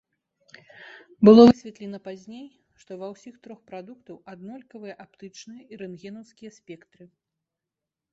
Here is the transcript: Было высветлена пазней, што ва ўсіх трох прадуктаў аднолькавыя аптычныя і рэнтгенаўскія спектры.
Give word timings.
Было 1.27 1.41
высветлена 1.49 1.99
пазней, 2.07 2.47
што 2.83 2.91
ва 3.01 3.09
ўсіх 3.13 3.35
трох 3.43 3.59
прадуктаў 3.73 4.17
аднолькавыя 4.33 4.95
аптычныя 5.05 5.61
і 5.75 5.79
рэнтгенаўскія 5.83 6.51
спектры. 6.59 7.03